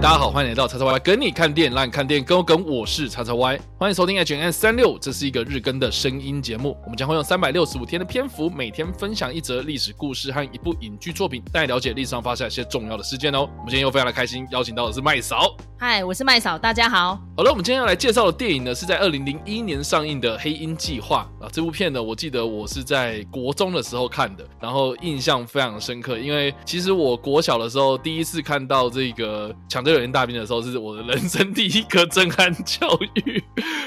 [0.00, 13.40] 大家好，欢迎来到叉叉 Y 跟你看店，让你看店跟我跟，我是叉叉 Y，欢迎收听 H N 三六，这是一个日更的声音节目，我们将会用三百六十五天的篇幅，每天分享一则历史故事和一部影剧作品，带你了解历史上发生一些重要的事件哦。
[13.40, 15.56] 我们今天又非常的开心，邀请到的是麦嫂。
[15.80, 17.20] 嗨，我是麦嫂，大家好。
[17.36, 21.50] 好了，我们今天要来介绍的电影呢，是在二零零一年上映的《黑鹰计划》啊。
[21.52, 33.42] 这部片呢，我记得我是在国中的时候看的，然后印象非常深刻，因为其实我国小的时候第一次看到这个抢救人员大兵的时候，是我的人生第一个震撼教育。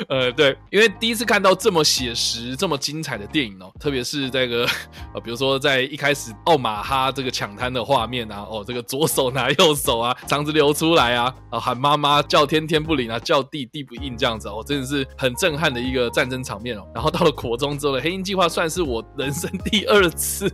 [0.10, 4.66] 呃，对，因为第一次看到这么写实、这么精彩的电影哦，特别是这个
[5.14, 16.86] 呃，比如说在一开始奥马哈这个抢滩的画面啊，哦，这个左手拿右手啊，肠子流出来啊，啊喊妈妈叫天天不灵啊，叫地地不应这样子哦，真的是很震撼的一个战争场面哦。
[16.94, 20.52] 然后到了国中之后的《黑鹰计划》，算是我人生第二次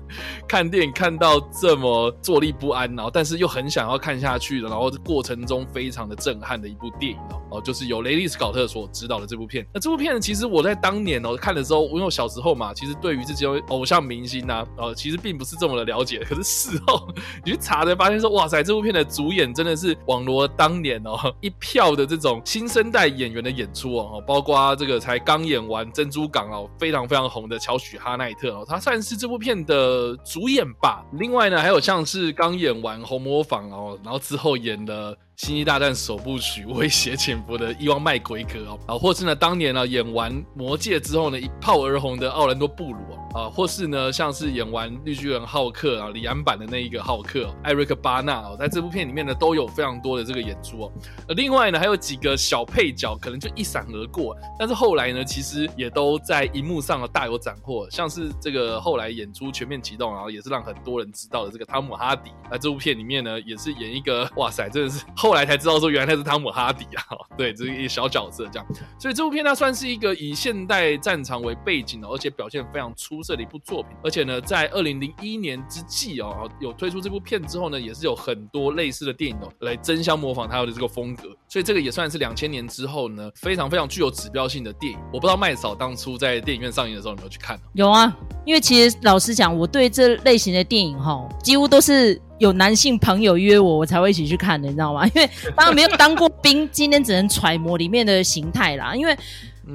[0.47, 9.65] 看电影看到这么坐立不安，然后但是又很想要看下去的，然后过程中非常的震撼的一部电影哦，哦，就是由雷利斯考特所指导的这部片。
[9.73, 16.19] 那这部片呢，其实我在当年哦看的时候，因为我小时候嘛，其实对于这些偶像明星呐，呃，其实并不是这么的了解。
[16.27, 17.07] 可是事后
[17.45, 31.05] 你去查才发现说，哇塞，这部片的主演真的是网罗当年哦一票的这种新生代演员的演出哦，包括这个才刚演完《珍珠港》哦，非常非常红的乔许哈奈特哦，他算是这部片的主演吧。
[31.13, 35.15] 另外呢，还有像是刚演完《红模仿》哦，然后之后演的。
[35.41, 50.91] 《星际大战》首部曲威胁潜伏的伊万麦奎格哦，啊，或是呢当年呢演完《魔戒》之后呢一炮而红的奥兰多布鲁啊，啊，或是呢像是演完《绿巨人浩克》啊李安版的那一个浩克艾瑞克巴纳哦，在这部片里面呢都有非常多的这个演出哦。
[51.27, 65.31] 呃，另外呢还有几个小配角可能就一闪而过，但是后来呢其实也都在荧幕上大有斩获，像是这个后来演出《全面启动》，然后也是让很多人知道的这个汤姆哈迪，在这部片里面呢也是演一个哇塞，真的是后。
[65.33, 67.05] 来才知道说，原来他是汤姆哈迪啊！
[67.37, 68.67] 对，这是一个小角色这样。
[68.99, 73.91] 所以这部片它算是一个以现代战场为背景的，而且表现非常出色的一部作品。
[74.03, 81.29] 而且呢，在二零零一年之际哦，有推出这部片之后呢，也是有很多类似的电影哦来争相模仿它的这个风格。
[81.47, 84.99] 所以这个也算是两千年之后呢，非常非常具有指标性的电影。
[85.13, 87.59] 我不知道麦嫂当初在电影院上映的时候有没有去看？
[87.73, 88.15] 有啊，
[88.45, 92.21] 因为其实老实讲，我对这类型的电影哈，几乎都是。
[92.41, 95.05] 有男性朋友约我，我才会一起去看的，你知道吗？
[95.13, 98.95] 因为当然没有当过兵，今天只能揣摩里面的形态啦。
[98.95, 99.15] 因为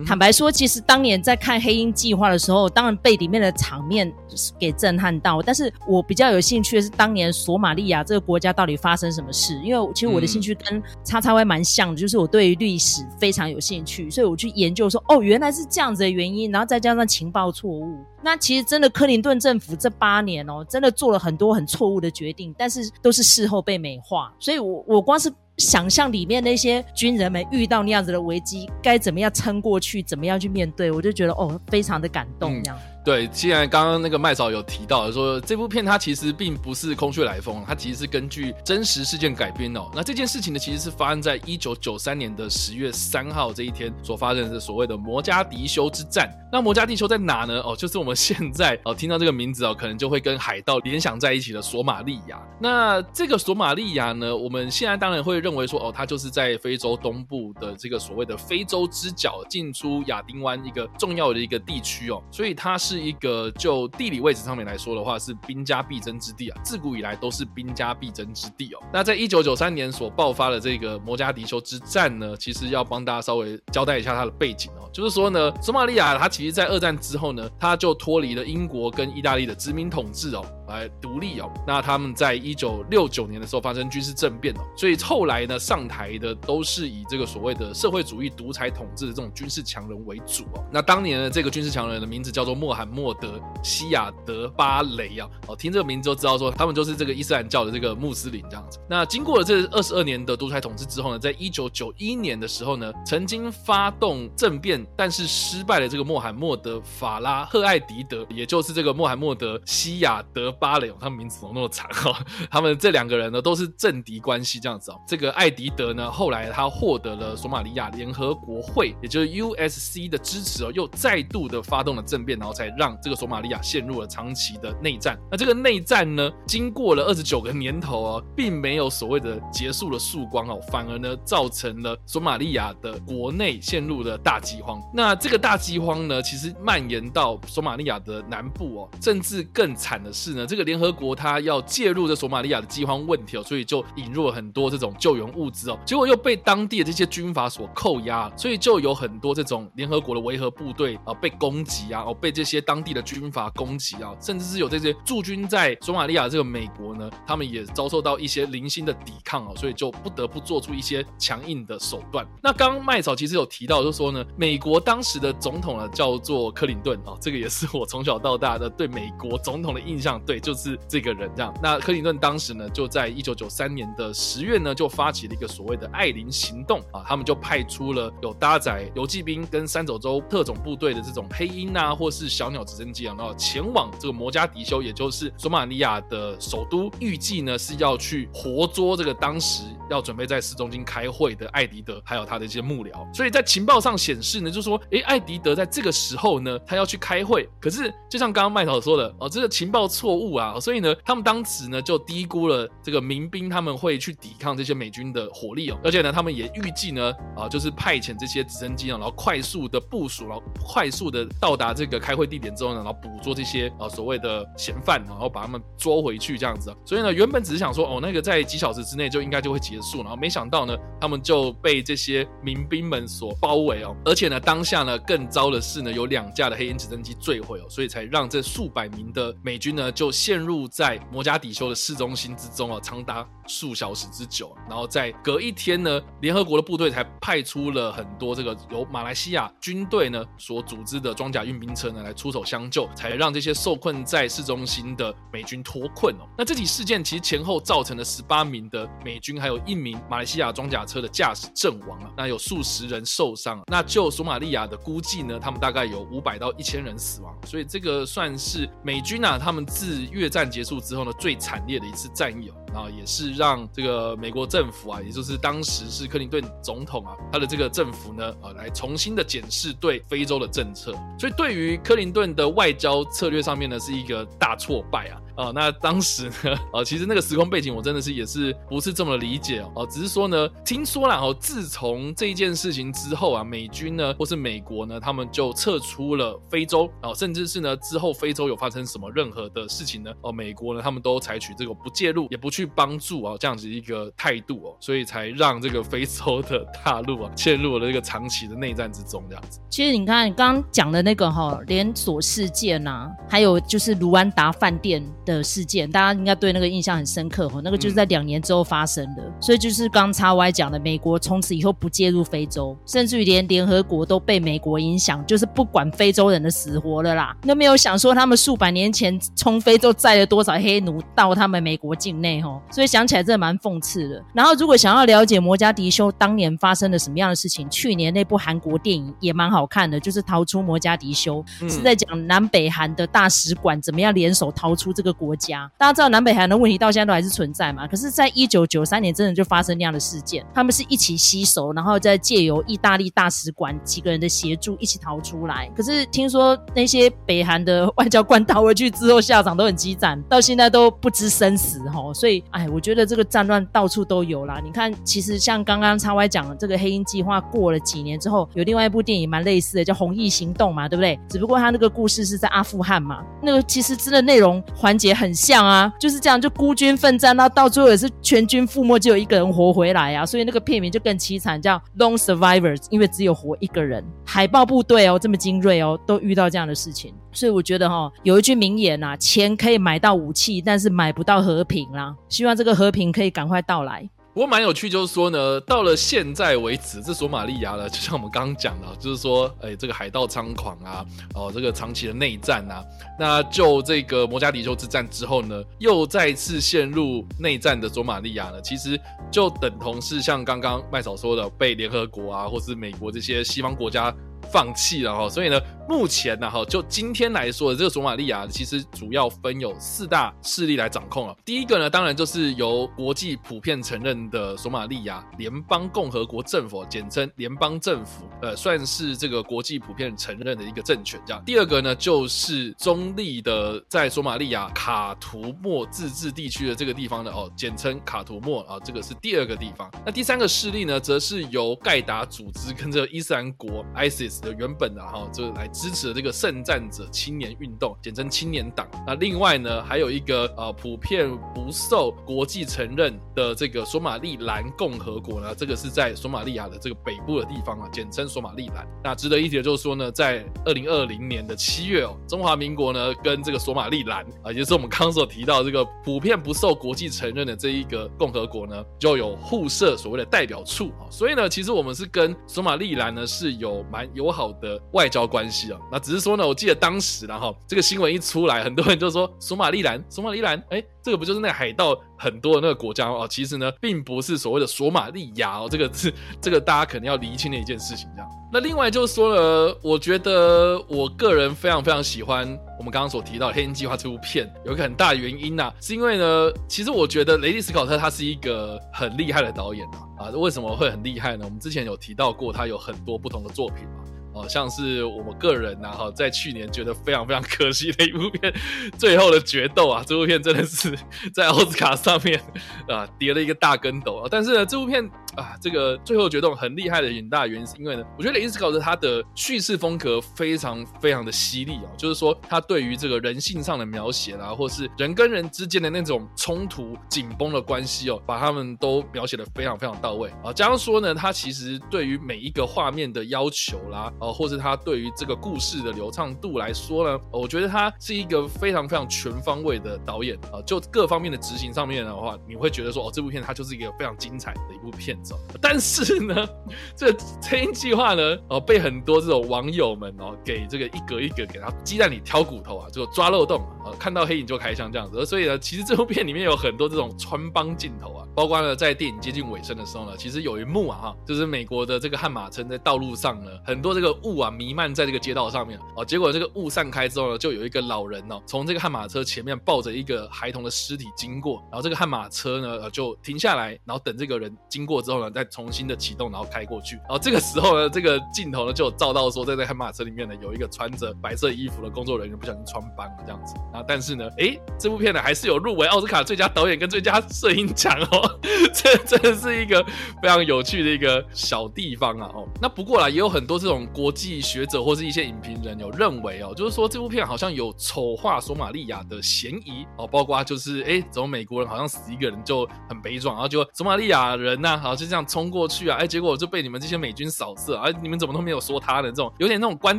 [0.04, 4.12] 坦白说，其实当年在看《黑鹰计划》的时候，当然被里面的场面
[4.58, 5.40] 给震撼到。
[5.40, 9.58] 但是我比较有兴趣的是，当年索马利亚这个国家到底发生什么事？
[9.62, 17.96] 因为其实我的兴趣跟叉叉 Y 蛮像的，就是我对于历史非常有兴趣，所以我去研究说，哦，原来是这样子的原因，然后再加上情报错误。
[18.22, 24.34] 那其实真的，克林顿政府这八年哦，真的做了很多很错误的决定，但是都是事后被美化。
[24.40, 32.78] 所以，我我光是想象里面那些军人们遇到那样子的危机，该怎么样撑过去，怎么样去面对，我就觉得哦，非常的感动这样。
[33.06, 39.88] 对，既然刚刚那个麦嫂有提到说，这部片它其实并不是空穴来风，它其实是根据真实事件改编哦。
[39.94, 46.28] 那这件事情呢，其实是发生在一九九三年的十月三号这一天所发生的所谓的摩加迪修之战。
[46.50, 47.60] 那摩加迪修在哪呢？
[47.60, 52.42] 哦，就是我们现在哦听到这个名字哦，可能就会跟海盗联想在一起的索马利亚。
[52.60, 62.95] 那这个索马利亚呢，我们现在当然会认为说，哦，它就是在非洲东部的这个所谓的非洲之角进出亚丁湾一个重要的一个地区哦，所以它是。
[62.96, 68.78] 是一个就地理位置上面来说的话，是兵家必争之地啊，自古以来都是兵家必争之地哦。
[68.92, 80.44] 那在一九九三年所爆发的这个摩加迪丘之战呢，其实要帮大家稍微交代一下它的背景哦，就是说呢，索马利亚它其实，在二战之后呢，它就脱离了英国跟意大利的殖民统治哦。
[80.68, 90.64] 来独立哦，那他们在一九六九年的时候发生军事政变哦，所以后来呢上台的都是以这个所谓的社会主义独裁统治的这种军事强人为主哦。
[90.72, 98.78] 那当年的这个军事强人的名字叫做穆罕默德西亚德巴雷啊，哦，听这个名字就知道说他们就是这个伊斯兰教的这个穆斯林这样子。
[98.88, 110.55] 那经过了这二十二年的独裁统治之后呢，在一九九一年的时候呢，曾经发动政变但是失败的这个穆罕默德法拉赫艾迪德，也就是这个穆罕默德西亚德。
[110.58, 112.24] 巴雷，他们名字怎么那么长哈？
[112.50, 115.00] 他们这两个人呢都是政敌关系这样子哦。
[115.06, 125.18] 这个艾迪德呢，后来他获得了索马利亚联合国会，也就是 USC 的支持哦，又再度的发动了政变，然后才让这个索马利亚陷入了长期的内战。
[125.30, 134.80] 那这个内战呢，经过了二十九个年头哦，并没有所谓的结束了曙光哦，反而呢，造成了索马利亚的国内陷入了大饥荒。
[134.94, 140.45] 那这个大饥荒呢，其实蔓延到索马利亚的南部哦，甚至更惨的是呢。
[140.46, 162.26] 这个联合国它要介入这索马利亚的饥荒问题哦，所以就引入了很多这种救援物资哦，结果又被当地的这些军阀所扣押，所以就有很多这种联合国的维和部队啊被攻击啊，哦被这些当地的军阀攻击啊，甚至是有这些驻军在索马利亚这个美国呢，他们也遭受到一些零星的抵抗哦，所以就不得不做出一些强硬的手段。
[162.42, 171.52] 那刚刚麦草其实有提到，就说呢，美国当时的总统呢叫做克林顿啊，这个也是我从小到大的对美国总统的印象，对，也就是这个人这样。
[171.62, 192.92] 那克林顿当时呢，就在一九九三年的十月呢，就发起了一个所谓的爱琳行动啊，他们就派出了有搭载游骑兵跟三走洲特种部队的这种黑鹰啊，或是小鸟直升机啊，然后前往这个摩加迪休，也就是索马利亚的首都，预计呢是要去活捉这个当时要准备在市中心开会的艾迪德，还有他的一些幕僚。
[193.14, 197.48] 所以在情报上显示呢，就说，诶，艾迪德在这个时候呢，他要去开会。
[197.60, 216.74] 可是就像刚刚麦草说的，哦，这个情报错误啊，所以呢，他们当时呢就低估了这个民兵他们会去抵抗这些美军的火力哦，而且呢，他们也预计呢，啊，就是派遣这些直升机啊，然后快速的部署，然后快速的到达这个开会地点之后呢，然后捕捉这些啊所谓的嫌犯，然后把他们捉回去这样子。
[216.84, 234.56] 所以呢，原本只是想说，哦，那个在几小时之内就应该就会结束，然后没想到呢，他们就被这些民兵们所包围哦，而且呢，当下呢更糟的是呢，有两架的黑鹰直升机坠毁哦，所以才让这数百名的美军呢就陷入在摩加底休的市中心之中啊，长达数小时之久。
[234.68, 246.26] 然后在隔一天呢，联合国的部队才派出了很多这个由马来西亚军队呢所组织的装甲运兵车呢来出手相救，才让这些受困在市中心的美军脱困哦。
[246.38, 253.60] 那这起事件其实前后造成了十八名的美军，还有一名马来西亚装甲车的驾驶阵亡了，那有数十人受伤。
[253.70, 262.50] 那就索马利亚的估计呢，他们大概有五百到一千人死亡，所以这个算是美军啊，他们自越战结束之后呢最惨烈的一次战役。
[262.74, 270.92] 啊，也是让这个美国政府啊，也就是当时是克林顿总统啊，他的这个政府呢，啊，来重新的检视对非洲的政策。
[271.18, 275.16] 所以对于克林顿的外交策略上面呢，是一个大挫败啊。
[275.36, 299.60] 哦，那当时呢，呃， 其实那个时空背景我真的是也是不是这么理解哦，只是说呢，听说了哦，自从这一件事情之后啊，美军呢或是美国呢，他们就撤出了非洲，哦，甚至是呢之后非洲有发生什么任何的事情呢，哦，美国呢他们都采取这个不介入也不去帮助啊这样子一个态度哦，所以才让这个非洲的大陆啊 陷入了这个长期的内战之中这样子。
[299.68, 305.04] 其实你看刚刚讲的那个哈连锁事件呐，还有就是卢安达饭店。
[305.26, 307.60] 的事件，大家应该对那个印象很深刻哦。
[307.62, 317.36] 那个就是在两年之后发生的，所以就是刚叉 Y 讲的，美国从此以后不介入非洲，甚至于连联合国都被美国影响，就是不管非洲人的死活了啦。
[317.42, 324.24] 那没有想说他们数百年前从非洲载了多少黑奴到他们美国境内哦，所以想起来真的蛮讽刺的。
[324.32, 335.15] 然后如果想要了解摩加迪修当年发生了什么样的事情，去年那部韩国电影也蛮好看的，就是逃出摩加迪修，是在讲南北韩的大使馆怎么样联手逃出这个。
[335.18, 337.86] 国家，大家知道南北韩的问题到现在都还是存在嘛？
[337.86, 345.70] 可是，在一九九三年，真的就发生那样的事件，他们是一起吸手，然后再借由意大利大使馆几个人的协助，一起逃出来。
[345.76, 352.12] 可是听说那些北韩的外交官逃回去之后，下场都很激战，到现在都不知生死哈。
[352.14, 354.60] 所以，哎，我觉得这个战乱到处都有啦。
[354.62, 361.18] 你看，其实像刚刚叉 Y 讲的这个黑鹰计划，过了几年之后，有另外一部电影蛮类似的，叫《红翼行动》嘛，对不对？
[361.28, 365.05] 只不过他那个故事是在阿富汗嘛，那个其实真的内容环节。
[365.06, 374.04] 也很像啊，就是这样，就孤军奋战，那到最后也是全军覆没，只有一个人活回来啊，所以那个片名就更凄惨，叫《Long Survivors》，因为只有活一个人。
[374.24, 382.14] 海豹部队哦，这么精锐哦，都遇到这样的事情，所以我觉得哈，有一句名言呐，钱可以买到武器，但是买不到和平啦。
[382.28, 384.08] 希望这个和平可以赶快到来。
[384.36, 391.02] 不过蛮有趣，就是说呢，到了现在为止，这索马利亚呢，就像我们刚刚讲的，就是说，哎，这个海盗猖狂啊，
[391.34, 392.84] 哦，这个长期的内战啊，
[393.18, 399.00] 那就这个摩加迪休之战之后呢，又再次陷入内战的索马利亚呢，其实
[399.30, 404.14] 就等同是像刚刚麦嫂说的，被联合国啊，或是美国这些西方国家。
[404.52, 411.36] 放弃了哈，所以呢，目前呢哈，就今天来说，这个索马利亚其实主要分有四大势力来掌控了。
[411.44, 421.20] 第一个呢，当然就是由国际普遍承认的索马利亚联邦共和国政府，简称联邦政府，呃，算是这个国际普遍承认的一个政权。
[421.24, 429.90] 这样，第二个呢，就是中立的在索马利亚卡图莫自治地区的这个地方呢，哦，简称卡图莫啊，这个是第二个地方。
[430.04, 434.36] 那第三个势力呢，则是由盖达组织跟这个伊斯兰国 ISIS。
[434.36, 438.88] 的原本的哈，就来支持这个圣战者青年运动，简称青年党。
[439.06, 448.86] 那另外呢，还有一个呃普遍不受国际承认的这个索马利兰共和国呢，这个是在索马利亚的这个北部的地方啊，简称索马利兰。
[449.04, 461.04] 那值得一提的就是说呢，在二零二零年的七月哦，中华民国呢跟这个索马利兰啊，也就是我们刚刚所提到这个普遍不受国际承认的这一个共和国呢，就有互设所谓的代表处啊。
[461.10, 473.26] 所以呢，其实我们是跟索马利兰呢是有蛮友好的外交关系那只是说呢，我记得当时然后这个新闻一出来，很多人就说索马利兰，索马利兰，哎，这个不就是那个海盗很多的那个国家哦？
[473.28, 478.30] 其实呢，并不是所谓的索马利亚哦，这个是这个大家肯定要厘清的一件事情，这样。
[478.52, 482.46] 那另外就是说了，我觉得我个人非常非常喜欢
[482.78, 491.44] 我们刚刚所提到《黑鹰计划》这部片，有一个很大的原因呐，是因为呢，其实我觉得雷利斯考特他是一个很厉害的导演啊啊，为什么会很厉害呢？
[491.44, 494.04] 我们之前有提到过，他有很多不同的作品嘛。
[494.36, 498.52] 哦，像是我们个人呐，哈，在去年觉得非常非常可惜的一部片，
[498.98, 500.94] 《最后的决斗》啊，这部片真的是
[501.32, 502.38] 在奥斯卡上面
[502.86, 504.28] 啊跌了一个大跟斗啊。
[504.30, 520.52] 但是呢，这部片啊，这个《最后决斗》很厉害的很大原因是因为呢，我觉得雷斯考特他的叙事风格非常非常的犀利啊，就是说他对于这个人性上的描写啦，或是人跟人之间的那种冲突紧绷的关系哦，把他们都描写的非常非常到位啊。
[520.52, 524.12] 加上说呢，他其实对于每一个画面的要求啦。
[524.18, 530.62] 哦，或是他对于这个故事的流畅度来说呢，我觉得他是一个非常非常全方位的导演啊。
[530.64, 535.22] 就各方面的执行上面的话，你会觉得说，哦，这部片它就是一个非常精彩的一部片
[535.60, 536.48] 但是呢，
[536.96, 537.10] 这
[537.48, 545.24] 《黑鹰计划》呢，哦，被很多这种网友们哦，给这个一格一格给他鸡蛋里挑骨头啊，就抓漏洞啊，看到黑影就开枪这样子。
[545.24, 554.16] 所以呢，其实这部片里面有很多这种穿帮镜头啊，包括呢，在电影接近尾声的时候呢，其实有一幕啊，哈，就是美国的这个悍马车在道路上呢，很多这个。
[554.22, 566.96] 雾啊弥漫在这个街道上面哦，结果这个雾散开之后呢，就有一个老人哦，从这个悍马车前面抱着一个孩童的尸体经过，然后这个悍马车呢就停下来，然后等这个人经过之后呢，再重新的启动，然后开过去。
[566.96, 573.54] 然后这个时候呢，这个镜头呢就照到说，在这悍马车里面呢有一个穿着白色衣服的工作人员不小心穿帮了这样子。
[573.72, 578.40] 然后但是呢，哎，这部片呢还是有入围奥斯卡最佳导演跟最佳摄影奖哦，
[578.74, 579.80] 这真的是一个
[580.20, 582.48] 非常有趣的一个小地方啊哦。
[582.60, 584.16] 那不过啦，也有很多这种国。
[584.16, 599.98] 际学者或是一些影评人有认为哦，就是说这部片好像有丑化索马利亚的嫌疑哦，包括就是哎，怎么美国人好像死一个人就很悲壮，然后就索马利亚人呐，好像这样冲过去啊，哎，结果就被你们这些美军扫射，啊，你们怎么都没有说他的这种有点那种观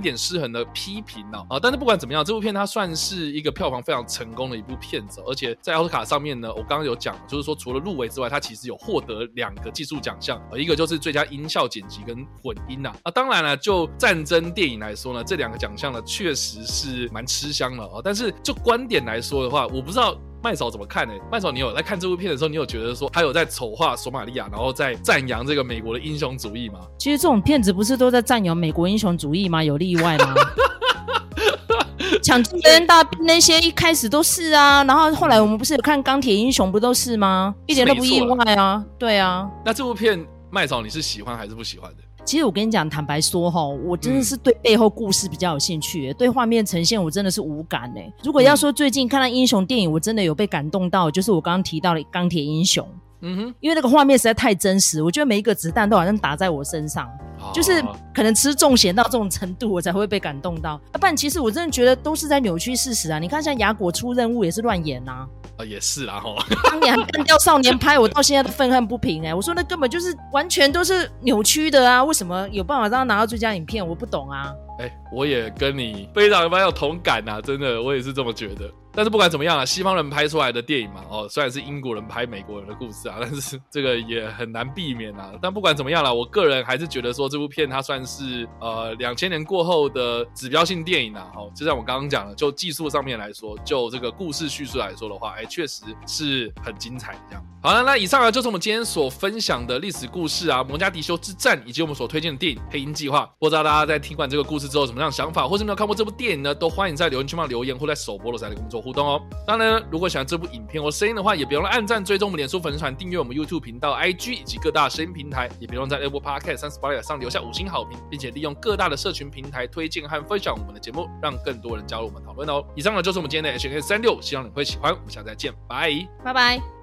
[0.01, 1.59] 点失衡的批评呢啊？
[1.61, 18.01] 但是不管怎么样，这部片它算是一个票房非常成功的一部片子，而且在奥斯卡上面呢，我刚刚有讲，就是说除了入围之外，它其实有获得两个技术奖项，呃，一个就是最佳音效剪辑跟混音呐，啊，当然了，就战争电影来说呢，这两个奖项呢确实是蛮吃香了啊。
[18.03, 21.13] 但是就观点来说的话，我不知道麦嫂怎么看呢？
[21.31, 26.79] 麦嫂，你有在看这部片的时候，你有觉得说他有在丑化索马利亚，然后在赞扬这个美国的英雄主义吗？
[26.97, 29.63] 其实这种片子不是都在赞扬美国英雄主义吗？
[29.63, 30.35] 有例外吗？
[32.23, 37.53] 抢救人大兵那些一开始都是啊，然后后来我们不是有看钢铁英雄不都是吗？
[37.65, 38.83] 一点都不意外啊。
[38.97, 39.49] 对啊。
[39.65, 42.03] 那这部片麦嫂你是喜欢还是不喜欢的？
[42.27, 48.11] 其实我跟你讲，坦白说哈，我真的是对背后故事比较有兴趣，对画面呈现我真的是无感哎。
[48.21, 52.85] 如果要说最近看到英雄电影，我真的有被感动到，就是我刚刚提到的《钢铁英雄》。
[53.21, 57.09] 嗯哼，因为那个画面实在太真实，我觉得每一个子弹都好像打在我身上，
[57.53, 57.81] 就是
[58.13, 60.77] 可能吃重咸到这种程度，我才会被感动到。
[60.91, 63.19] 不然其实我真的觉得都是在扭曲事实啊！
[63.19, 65.11] 你看像雅果出任务也是乱演呐。
[65.13, 65.27] 啊，
[65.65, 66.35] 也是啦哈！
[66.69, 69.33] 当年干掉少年拍，我到现在都愤恨不平哎！
[69.33, 72.03] 我说那根本就是完全都是扭曲的啊！
[72.03, 73.85] 为什么有办法让他拿到最佳影片？
[73.85, 74.53] 我不懂啊！
[74.79, 78.71] 哎，我也跟你非常非常有同感呐，真的，我也是这么觉得。
[78.97, 85.33] 但是不管怎么样啊，西方人拍出来的电影嘛，哦，虽然是英国人拍美国人的故事啊， 但是这个也很难避免啊。
[85.39, 91.31] 但不管怎么样了，我个人还是觉得说这部片它算是呃两千年过后的指标性电影啊。
[91.35, 97.45] 哦，就像我刚刚讲的，就技术上面来说，就这个故事叙述来说的话，哎，确实是很精彩这样。
[97.61, 103.25] 好了，那以上呢就是我们今天所分享的历史故事啊，摩加迪修之战，以及我们所推荐的电影《黑鹰计划》。
[103.37, 106.55] 不知道大家在听完这个故事之后，什么样的想法，或是没有看过这部电影呢？
[106.55, 108.86] 都欢迎在留言区帮留言，或在首播的时候来跟我们做。
[108.87, 109.21] 互动哦！
[109.45, 122.63] 当然，如果喜欢这部影片或声音的话，也别忘了按赞、追踪我们脸书粉丝团、订阅我们 YouTube 频道、IG 以及各大声音平台，也别忘在 Apple Podcast 三十八上留下五星好评，并且利用各大的社群平台推荐和分享我们的节目，让更多人加入我们讨论哦！
[122.75, 124.93] 以上呢就是我们今天的 H N 三六，希望你会喜欢。
[124.93, 125.91] 我们下次再见，拜
[126.23, 126.76] 拜拜。